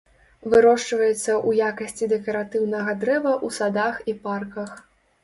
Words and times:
Вырошчваецца 0.51 1.11
ў 1.15 1.49
якасці 1.69 2.09
дэкаратыўнага 2.13 2.97
дрэва 3.05 3.33
ў 3.45 3.59
садах 3.59 4.01
і 4.15 4.17
парках. 4.25 4.71